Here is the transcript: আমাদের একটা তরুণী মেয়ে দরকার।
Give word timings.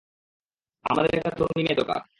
আমাদের 0.85 1.11
একটা 1.15 1.31
তরুণী 1.31 1.61
মেয়ে 1.63 1.75
দরকার। 1.75 2.01